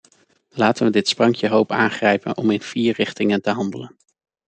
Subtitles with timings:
[0.49, 3.95] Laten we dit sprankje hoop aangrijpen om in vier richtingen te handelen.